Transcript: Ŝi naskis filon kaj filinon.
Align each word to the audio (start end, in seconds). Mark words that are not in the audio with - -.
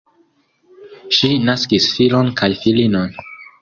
Ŝi 1.19 1.31
naskis 1.51 1.93
filon 1.99 2.35
kaj 2.43 2.53
filinon. 2.67 3.19